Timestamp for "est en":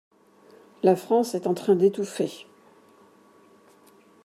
1.35-1.53